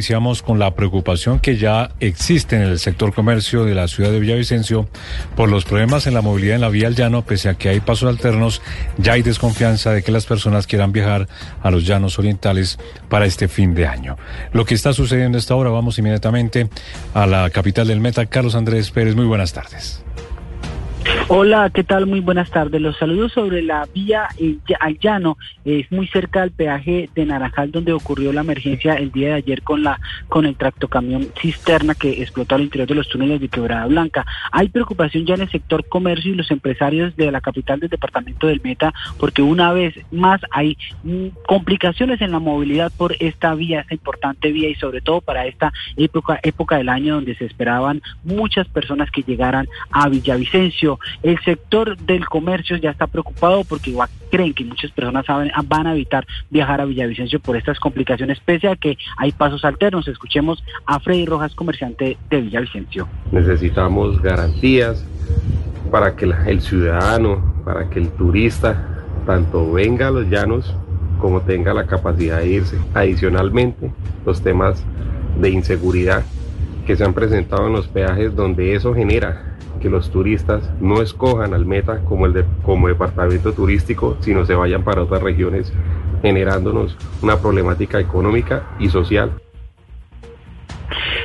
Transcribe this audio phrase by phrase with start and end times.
[0.00, 4.18] Iniciamos con la preocupación que ya existe en el sector comercio de la ciudad de
[4.18, 4.88] Villavicencio
[5.36, 7.80] por los problemas en la movilidad en la vía al llano, pese a que hay
[7.80, 8.62] pasos alternos,
[8.96, 11.28] ya hay desconfianza de que las personas quieran viajar
[11.62, 12.78] a los llanos orientales
[13.10, 14.16] para este fin de año.
[14.54, 16.70] Lo que está sucediendo esta hora, vamos inmediatamente
[17.12, 20.02] a la capital del Meta, Carlos Andrés Pérez, muy buenas tardes.
[21.28, 22.06] Hola, ¿qué tal?
[22.06, 22.80] Muy buenas tardes.
[22.80, 27.70] Los saludos sobre la vía eh, al llano, es muy cerca del peaje de Naranjal
[27.70, 32.22] donde ocurrió la emergencia el día de ayer con la con el tractocamión cisterna que
[32.22, 34.26] explotó al interior de los túneles de Quebrada Blanca.
[34.50, 38.48] Hay preocupación ya en el sector comercio y los empresarios de la capital del departamento
[38.48, 43.82] del Meta porque una vez más hay mm, complicaciones en la movilidad por esta vía,
[43.82, 48.02] esta importante vía y sobre todo para esta época época del año donde se esperaban
[48.24, 50.89] muchas personas que llegaran a Villavicencio.
[51.22, 53.94] El sector del comercio ya está preocupado porque
[54.30, 55.26] creen que muchas personas
[55.66, 60.08] van a evitar viajar a Villavicencio por estas complicaciones, pese a que hay pasos alternos.
[60.08, 63.08] Escuchemos a Freddy Rojas, comerciante de Villavicencio.
[63.32, 65.04] Necesitamos garantías
[65.90, 70.74] para que el ciudadano, para que el turista, tanto venga a los llanos
[71.20, 72.78] como tenga la capacidad de irse.
[72.94, 73.92] Adicionalmente,
[74.24, 74.82] los temas
[75.38, 76.24] de inseguridad
[76.86, 79.49] que se han presentado en los peajes donde eso genera
[79.80, 84.54] que los turistas no escojan al Meta como, el de, como departamento turístico, sino se
[84.54, 85.72] vayan para otras regiones,
[86.22, 89.32] generándonos una problemática económica y social.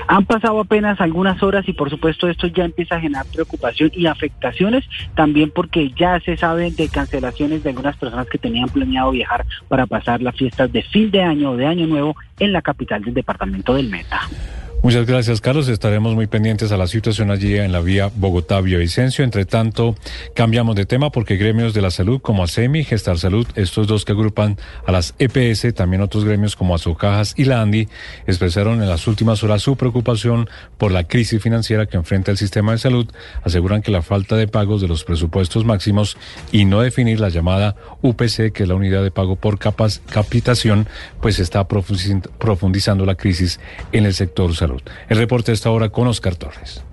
[0.08, 4.06] Han pasado apenas algunas horas y por supuesto esto ya empieza a generar preocupación y
[4.06, 9.46] afectaciones también porque ya se sabe de cancelaciones de algunas personas que tenían planeado viajar
[9.68, 13.04] para pasar las fiestas de fin de año o de año nuevo en la capital
[13.04, 14.22] del departamento del Meta.
[14.86, 15.68] Muchas gracias, Carlos.
[15.68, 19.24] Estaremos muy pendientes a la situación allí en la vía Bogotá-Villavicencio.
[19.24, 19.96] Entre tanto,
[20.36, 24.12] cambiamos de tema porque gremios de la salud como ASEMI, Gestar Salud, estos dos que
[24.12, 27.88] agrupan a las EPS, también otros gremios como Azocajas y la ANDI,
[28.28, 32.74] expresaron en las últimas horas su preocupación por la crisis financiera que enfrenta el sistema
[32.74, 33.12] de salud.
[33.42, 36.16] Aseguran que la falta de pagos de los presupuestos máximos
[36.52, 40.88] y no definir la llamada UPC, que es la unidad de pago por capitación,
[41.22, 43.60] pues está profundizando la crisis
[43.92, 44.75] en el sector salud.
[45.10, 46.84] El reporte está ahora con Oscar Torres.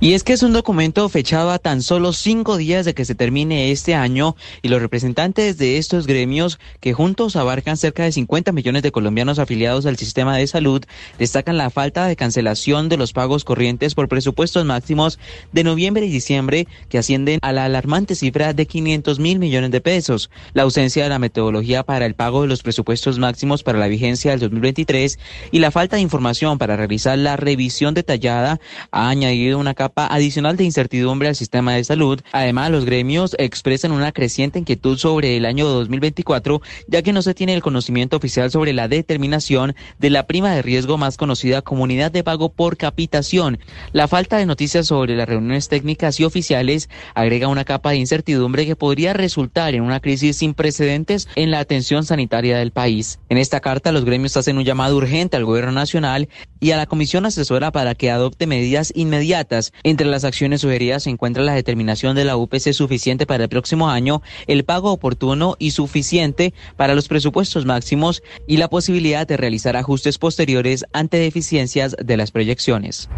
[0.00, 3.16] Y es que es un documento fechado a tan solo cinco días de que se
[3.16, 8.52] termine este año y los representantes de estos gremios, que juntos abarcan cerca de 50
[8.52, 10.84] millones de colombianos afiliados al sistema de salud,
[11.18, 15.18] destacan la falta de cancelación de los pagos corrientes por presupuestos máximos
[15.50, 19.80] de noviembre y diciembre que ascienden a la alarmante cifra de 500 mil millones de
[19.80, 23.88] pesos, la ausencia de la metodología para el pago de los presupuestos máximos para la
[23.88, 25.18] vigencia del 2023
[25.50, 28.60] y la falta de información para realizar la revisión detallada
[28.92, 32.20] ha añadido una capa adicional de incertidumbre al sistema de salud.
[32.32, 37.34] Además, los gremios expresan una creciente inquietud sobre el año 2024, ya que no se
[37.34, 41.84] tiene el conocimiento oficial sobre la determinación de la prima de riesgo más conocida como
[41.84, 43.58] unidad de pago por capitación.
[43.92, 48.66] La falta de noticias sobre las reuniones técnicas y oficiales agrega una capa de incertidumbre
[48.66, 53.18] que podría resultar en una crisis sin precedentes en la atención sanitaria del país.
[53.28, 56.28] En esta carta, los gremios hacen un llamado urgente al gobierno nacional
[56.60, 61.10] y a la comisión asesora para que adopte medidas inmediatas entre las acciones sugeridas se
[61.10, 65.72] encuentra la determinación de la UPC suficiente para el próximo año, el pago oportuno y
[65.72, 72.16] suficiente para los presupuestos máximos y la posibilidad de realizar ajustes posteriores ante deficiencias de
[72.16, 73.08] las proyecciones.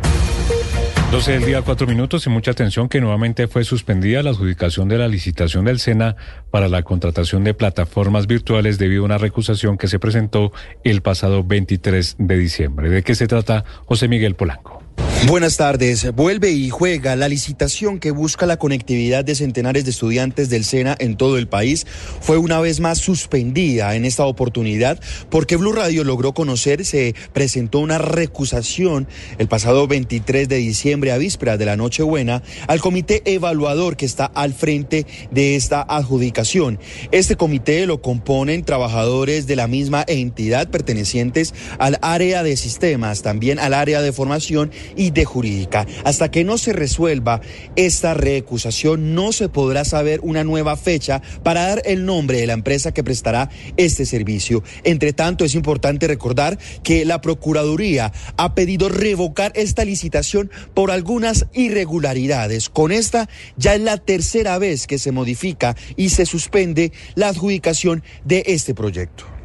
[1.11, 4.97] 12 del día, cuatro minutos y mucha atención que nuevamente fue suspendida la adjudicación de
[4.97, 6.15] la licitación del SENA
[6.53, 10.53] para la contratación de plataformas virtuales debido a una recusación que se presentó
[10.85, 12.91] el pasado 23 de diciembre.
[12.91, 14.85] ¿De qué se trata José Miguel Polanco?
[15.27, 16.13] Buenas tardes.
[16.15, 20.97] Vuelve y juega la licitación que busca la conectividad de centenares de estudiantes del SENA
[20.99, 21.87] en todo el país.
[22.21, 24.99] Fue una vez más suspendida en esta oportunidad
[25.29, 29.09] porque Blue Radio logró conocer, se presentó una recusación
[29.39, 34.25] el pasado 23 de diciembre a víspera de la Nochebuena al comité evaluador que está
[34.25, 36.81] al frente de esta adjudicación.
[37.13, 43.59] Este comité lo componen trabajadores de la misma entidad pertenecientes al área de sistemas, también
[43.59, 45.87] al área de formación y de jurídica.
[46.05, 47.41] Hasta que no se resuelva
[47.77, 52.53] esta recusación, no se podrá saber una nueva fecha para dar el nombre de la
[52.53, 54.63] empresa que prestará este servicio.
[54.85, 61.47] Entre tanto, es importante recordar que la Procuraduría ha pedido revocar esta licitación por algunas
[61.53, 62.69] irregularidades.
[62.69, 68.03] Con esta ya es la tercera vez que se modifica y se suspende la adjudicación
[68.25, 69.40] de este proyecto.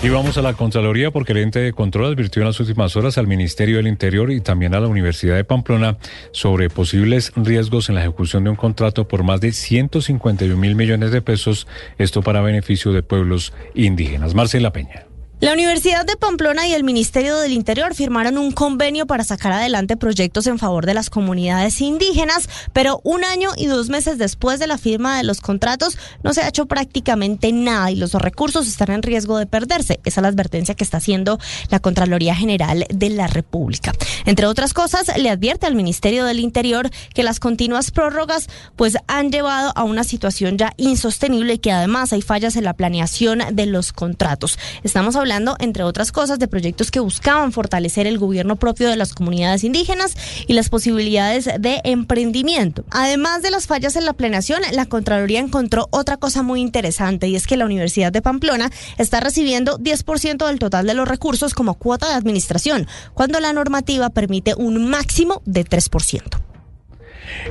[0.00, 3.18] Y vamos a la Contraloría porque el ente de control advirtió en las últimas horas
[3.18, 5.96] al Ministerio del Interior y también a la Universidad de Pamplona
[6.30, 11.10] sobre posibles riesgos en la ejecución de un contrato por más de 151 mil millones
[11.10, 11.66] de pesos,
[11.98, 14.34] esto para beneficio de pueblos indígenas.
[14.36, 15.07] Marcela Peña.
[15.40, 19.96] La Universidad de Pamplona y el Ministerio del Interior firmaron un convenio para sacar adelante
[19.96, 24.66] proyectos en favor de las comunidades indígenas, pero un año y dos meses después de
[24.66, 28.90] la firma de los contratos no se ha hecho prácticamente nada y los recursos están
[28.90, 30.00] en riesgo de perderse.
[30.04, 31.38] Esa es la advertencia que está haciendo
[31.70, 33.92] la Contraloría General de la República.
[34.24, 39.30] Entre otras cosas, le advierte al Ministerio del Interior que las continuas prórrogas pues han
[39.30, 43.66] llevado a una situación ya insostenible y que además hay fallas en la planeación de
[43.66, 44.58] los contratos.
[44.82, 48.96] Estamos hablando hablando, entre otras cosas, de proyectos que buscaban fortalecer el gobierno propio de
[48.96, 50.16] las comunidades indígenas
[50.46, 52.86] y las posibilidades de emprendimiento.
[52.90, 57.36] Además de las fallas en la planeación, la Contraloría encontró otra cosa muy interesante y
[57.36, 61.74] es que la Universidad de Pamplona está recibiendo 10% del total de los recursos como
[61.74, 66.40] cuota de administración, cuando la normativa permite un máximo de 3%.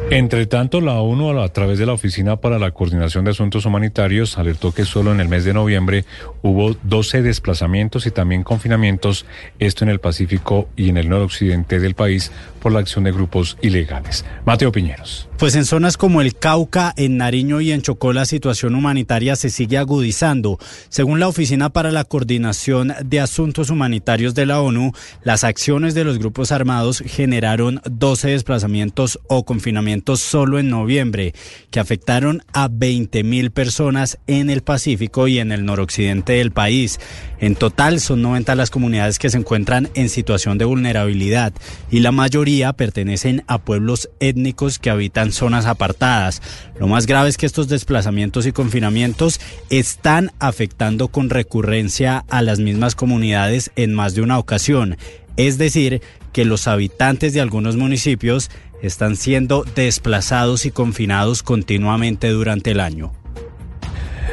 [0.10, 4.38] Entre tanto, la ONU, a través de la Oficina para la Coordinación de Asuntos Humanitarios,
[4.38, 6.06] alertó que solo en el mes de noviembre
[6.42, 9.26] hubo 12 desplazamientos y también confinamientos,
[9.60, 13.58] esto en el Pacífico y en el noroccidente del país, por la acción de grupos
[13.62, 14.26] ilegales.
[14.46, 15.30] Mateo Piñeros.
[15.38, 19.52] Pues en zonas como el Cauca, en Nariño y en Chocó la situación humanitaria se
[19.52, 20.58] sigue agudizando.
[20.90, 26.04] Según la Oficina para la Coordinación de Asuntos Humanitarios de la ONU, las acciones de
[26.04, 29.77] los grupos armados generaron 12 desplazamientos o confinamientos
[30.18, 31.34] solo en noviembre,
[31.72, 37.00] que afectaron a 20 mil personas en el Pacífico y en el noroccidente del país.
[37.40, 41.54] En total son 90 las comunidades que se encuentran en situación de vulnerabilidad
[41.92, 46.42] y la mayoría pertenecen a pueblos étnicos que habitan zonas apartadas.
[46.80, 49.40] Lo más grave es que estos desplazamientos y confinamientos
[49.70, 54.98] están afectando con recurrencia a las mismas comunidades en más de una ocasión.
[55.38, 56.02] Es decir,
[56.34, 58.52] que los habitantes de algunos municipios
[58.82, 63.12] están siendo desplazados y confinados continuamente durante el año.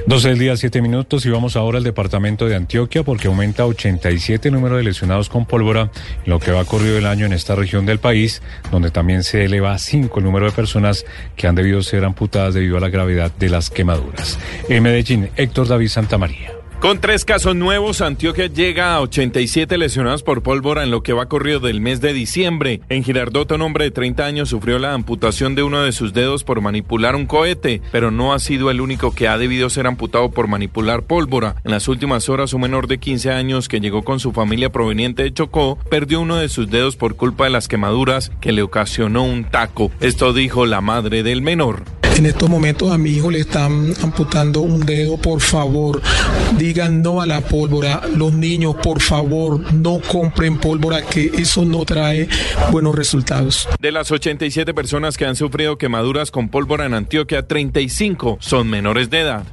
[0.06, 4.49] 12 del día, 7 minutos y vamos ahora al departamento de Antioquia porque aumenta 87
[4.49, 5.91] el número de lesionados con pólvora
[6.26, 9.73] lo que va corrido el año en esta región del país, donde también se eleva
[9.73, 11.06] a 5 el número de personas
[11.37, 14.38] que han debido ser amputadas debido a la gravedad de las quemaduras.
[14.69, 16.63] En Medellín, Héctor David Santamaría.
[16.84, 21.31] Con tres casos nuevos, Antioquia llega a 87 lesionados por pólvora en lo que va
[21.31, 22.82] corrido del mes de diciembre.
[22.90, 26.44] En Girardot, un hombre de 30 años sufrió la amputación de uno de sus dedos
[26.44, 30.31] por manipular un cohete, pero no ha sido el único que ha debido ser amputado
[30.31, 31.56] por manipular pólvora.
[31.64, 35.22] En las últimas horas, un menor de 15 años que llegó con su familia proveniente
[35.22, 39.25] de Chocó perdió uno de sus dedos por culpa de las quemaduras que le ocasionó
[39.25, 39.90] un taco.
[40.00, 41.82] Esto dijo la madre del menor.
[42.16, 46.00] En estos momentos a mi hijo le están amputando un dedo, por favor,
[46.75, 48.03] digan no a la pólvora.
[48.17, 52.29] Los niños, por favor, no compren pólvora, que eso no trae
[52.73, 53.69] buenos resultados.
[53.79, 59.09] De las 87 personas que han sufrido quemaduras con pólvora en Antioquia, 35 son menores
[59.09, 59.44] de edad.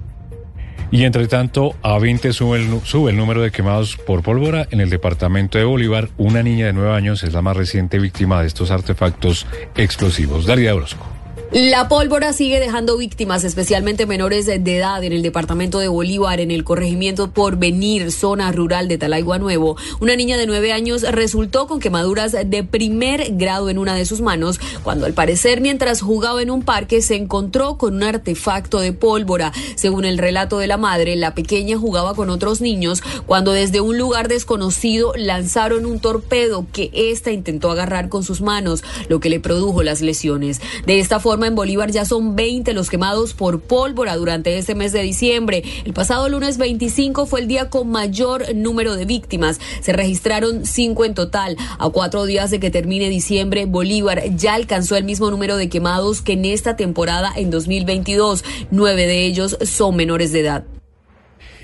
[0.89, 4.81] Y entre tanto, a 20 sube el, sube el número de quemados por pólvora en
[4.81, 6.09] el departamento de Bolívar.
[6.17, 9.45] Una niña de 9 años es la más reciente víctima de estos artefactos
[9.75, 10.47] explosivos.
[10.47, 11.10] Daría Orozco.
[11.53, 16.49] La pólvora sigue dejando víctimas, especialmente menores de edad, en el departamento de Bolívar, en
[16.49, 19.75] el corregimiento por venir, zona rural de Talaigua Nuevo.
[19.99, 24.21] Una niña de nueve años resultó con quemaduras de primer grado en una de sus
[24.21, 28.93] manos, cuando al parecer mientras jugaba en un parque se encontró con un artefacto de
[28.93, 29.51] pólvora.
[29.75, 33.97] Según el relato de la madre, la pequeña jugaba con otros niños cuando desde un
[33.97, 39.41] lugar desconocido lanzaron un torpedo que ésta intentó agarrar con sus manos, lo que le
[39.41, 40.61] produjo las lesiones.
[40.85, 44.91] De esta forma, en Bolívar ya son 20 los quemados por pólvora durante este mes
[44.91, 45.63] de diciembre.
[45.85, 49.59] El pasado lunes 25 fue el día con mayor número de víctimas.
[49.81, 51.57] Se registraron cinco en total.
[51.79, 56.21] A cuatro días de que termine diciembre, Bolívar ya alcanzó el mismo número de quemados
[56.21, 58.43] que en esta temporada en 2022.
[58.71, 60.80] Nueve de ellos son menores de edad.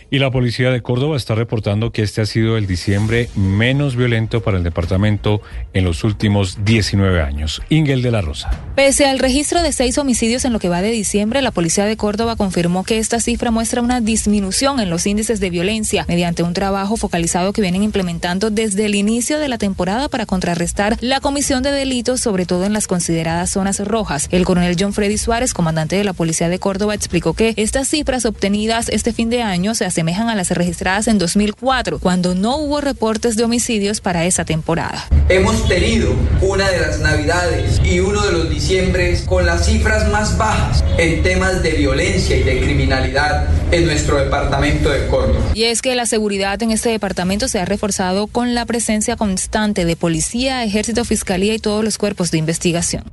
[0.09, 4.41] Y la policía de Córdoba está reportando que este ha sido el diciembre menos violento
[4.41, 5.41] para el departamento
[5.73, 7.61] en los últimos 19 años.
[7.67, 8.49] Ingel de la Rosa.
[8.75, 11.97] Pese al registro de seis homicidios en lo que va de diciembre, la policía de
[11.97, 16.53] Córdoba confirmó que esta cifra muestra una disminución en los índices de violencia mediante un
[16.53, 21.63] trabajo focalizado que vienen implementando desde el inicio de la temporada para contrarrestar la comisión
[21.63, 24.29] de delitos, sobre todo en las consideradas zonas rojas.
[24.31, 28.25] El coronel John Freddy Suárez, comandante de la policía de Córdoba, explicó que estas cifras
[28.25, 32.81] obtenidas este fin de año se asemejan a las registradas en 2004, cuando no hubo
[32.81, 35.07] reportes de homicidios para esa temporada.
[35.27, 40.37] Hemos tenido una de las navidades y uno de los diciembres con las cifras más
[40.37, 45.39] bajas en temas de violencia y de criminalidad en nuestro departamento de Córdoba.
[45.55, 49.83] Y es que la seguridad en este departamento se ha reforzado con la presencia constante
[49.83, 53.03] de policía, ejército, fiscalía y todos los cuerpos de investigación.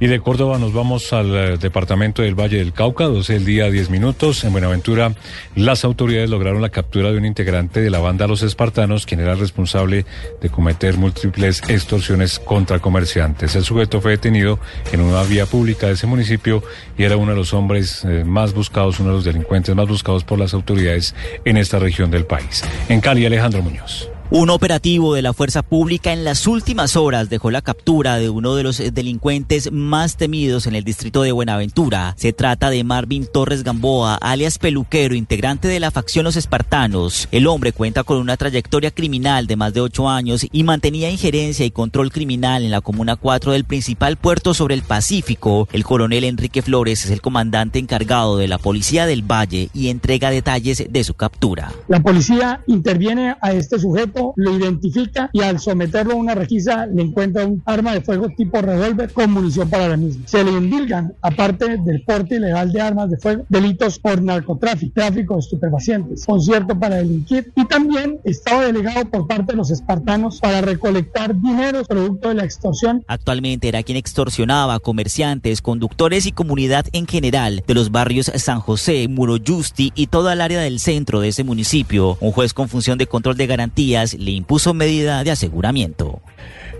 [0.00, 3.68] Y de Córdoba nos vamos al eh, departamento del Valle del Cauca, 12 del día,
[3.68, 4.44] 10 minutos.
[4.44, 5.12] En Buenaventura,
[5.56, 9.34] las autoridades lograron la captura de un integrante de la banda Los Espartanos, quien era
[9.34, 10.06] responsable
[10.40, 13.56] de cometer múltiples extorsiones contra comerciantes.
[13.56, 14.60] El sujeto fue detenido
[14.92, 16.62] en una vía pública de ese municipio
[16.96, 20.22] y era uno de los hombres eh, más buscados, uno de los delincuentes más buscados
[20.22, 22.62] por las autoridades en esta región del país.
[22.88, 24.08] En Cali, Alejandro Muñoz.
[24.30, 28.56] Un operativo de la fuerza pública en las últimas horas dejó la captura de uno
[28.56, 32.12] de los delincuentes más temidos en el distrito de Buenaventura.
[32.18, 37.26] Se trata de Marvin Torres Gamboa, alias Peluquero, integrante de la facción Los Espartanos.
[37.32, 41.64] El hombre cuenta con una trayectoria criminal de más de ocho años y mantenía injerencia
[41.64, 45.68] y control criminal en la Comuna 4 del principal puerto sobre el Pacífico.
[45.72, 50.28] El coronel Enrique Flores es el comandante encargado de la Policía del Valle y entrega
[50.28, 51.72] detalles de su captura.
[51.88, 57.02] La policía interviene a este sujeto lo identifica y al someterlo a una requisa le
[57.02, 60.26] encuentra un arma de fuego tipo revólver con munición para la misma.
[60.26, 65.34] Se le indilgan, aparte del porte ilegal de armas de fuego, delitos por narcotráfico, tráfico
[65.34, 70.60] de estupefacientes, concierto para delinquir y también estaba delegado por parte de los espartanos para
[70.60, 73.04] recolectar dinero producto de la extorsión.
[73.06, 79.08] Actualmente era quien extorsionaba comerciantes, conductores y comunidad en general de los barrios San José,
[79.08, 82.16] Muro Justi y toda el área del centro de ese municipio.
[82.20, 86.20] Un juez con función de control de garantías le impuso medida de aseguramiento.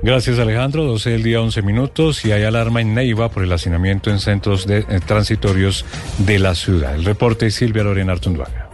[0.03, 4.11] Gracias Alejandro, 12 del día 11 minutos y hay alarma en Neiva por el hacinamiento
[4.11, 5.85] en centros eh, transitorios
[6.19, 6.95] de la ciudad.
[6.95, 8.68] El reporte Silvia Lorena Artunduaga.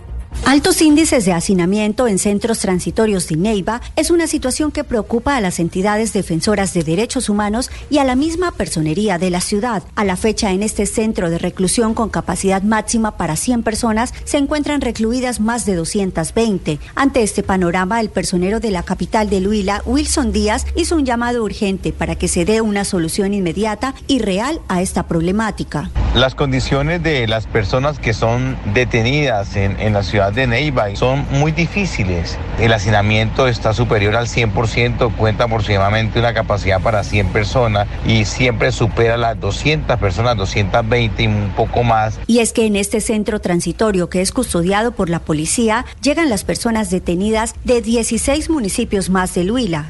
[0.46, 5.40] Altos índices de hacinamiento en centros transitorios de Neiva es una situación que preocupa a
[5.40, 9.82] las entidades defensoras de derechos humanos y a la misma personería de la ciudad.
[9.96, 14.36] A la fecha, en este centro de reclusión con capacidad máxima para 100 personas se
[14.36, 16.78] encuentran recluidas más de 220.
[16.94, 21.42] Ante este panorama, el personero de la capital de Luila, Wilson Díaz, hizo un llamado
[21.42, 25.90] urgente para que se dé una solución inmediata y real a esta problemática.
[26.14, 31.26] Las condiciones de las personas que son detenidas en, en la ciudad de Neiva son
[31.32, 32.38] muy difíciles.
[32.60, 38.70] El hacinamiento está superior al 100%, cuenta aproximadamente una capacidad para 100 personas y siempre
[38.70, 42.20] supera las 200 personas, 220 y un poco más.
[42.28, 46.44] Y es que en este centro transitorio que es custodiado por la policía, llegan las
[46.44, 49.86] personas detenidas de 16 municipios más de Luila.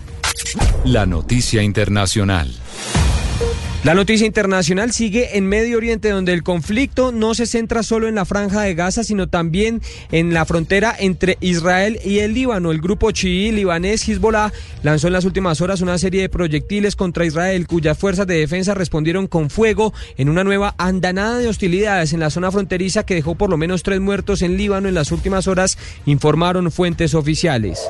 [0.84, 2.63] La noticia internacional.
[3.84, 8.14] La noticia internacional sigue en Medio Oriente, donde el conflicto no se centra solo en
[8.14, 12.72] la franja de Gaza, sino también en la frontera entre Israel y el Líbano.
[12.72, 17.26] El grupo chií libanés Hezbollah lanzó en las últimas horas una serie de proyectiles contra
[17.26, 22.20] Israel, cuyas fuerzas de defensa respondieron con fuego en una nueva andanada de hostilidades en
[22.20, 25.46] la zona fronteriza que dejó por lo menos tres muertos en Líbano en las últimas
[25.46, 25.76] horas,
[26.06, 27.82] informaron fuentes oficiales.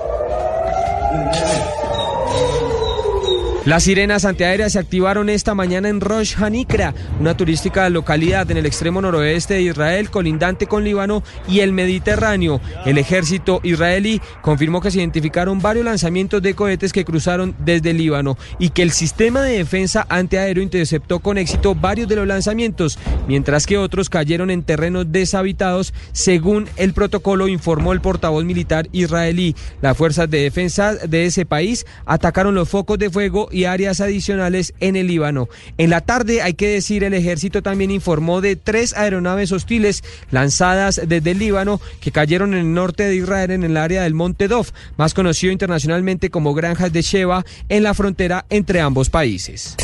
[3.64, 8.66] Las sirenas antiaéreas se activaron esta mañana en Rosh Hanikra, una turística localidad en el
[8.66, 12.60] extremo noroeste de Israel, colindante con Líbano y el Mediterráneo.
[12.84, 18.36] El ejército israelí confirmó que se identificaron varios lanzamientos de cohetes que cruzaron desde Líbano
[18.58, 23.66] y que el sistema de defensa antiaéreo interceptó con éxito varios de los lanzamientos, mientras
[23.66, 29.56] que otros cayeron en terrenos deshabitados, según el protocolo informó el portavoz militar israelí.
[29.80, 34.74] Las fuerzas de defensa de ese país atacaron los focos de fuego y áreas adicionales
[34.80, 35.48] en el Líbano.
[35.78, 41.00] En la tarde, hay que decir, el ejército también informó de tres aeronaves hostiles lanzadas
[41.06, 44.48] desde el Líbano que cayeron en el norte de Israel en el área del Monte
[44.48, 49.76] Dov, más conocido internacionalmente como Granjas de Sheba, en la frontera entre ambos países.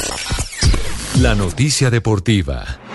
[1.21, 2.90] La noticia deportiva.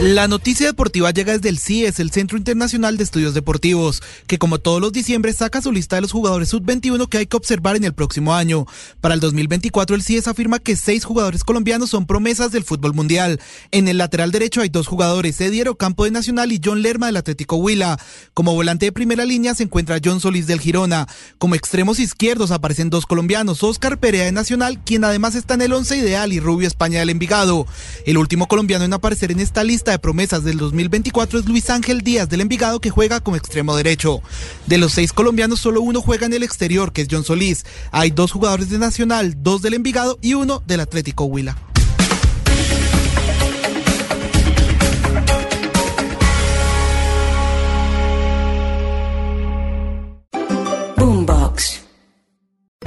[0.00, 4.60] La noticia deportiva llega desde el CIES, el Centro Internacional de Estudios Deportivos, que como
[4.60, 7.82] todos los diciembre saca su lista de los jugadores sub-21 que hay que observar en
[7.82, 8.64] el próximo año.
[9.00, 13.40] Para el 2024 el CIES afirma que seis jugadores colombianos son promesas del fútbol mundial.
[13.72, 17.16] En el lateral derecho hay dos jugadores, Ediero Campo de Nacional y John Lerma del
[17.16, 17.98] Atlético Huila.
[18.34, 21.08] Como volante de primera línea se encuentra John Solís del Girona.
[21.38, 25.72] Como extremos izquierdos aparecen dos colombianos, Oscar Perea de Nacional, quien además está en el
[25.72, 27.66] once ideal, y Rubio España del Envigado.
[28.06, 32.02] El último colombiano en aparecer en esta lista de promesas del 2024 es Luis Ángel
[32.02, 34.20] Díaz del Envigado que juega como extremo derecho.
[34.66, 37.64] De los seis colombianos solo uno juega en el exterior que es John Solís.
[37.90, 41.56] Hay dos jugadores de Nacional, dos del Envigado y uno del Atlético Huila.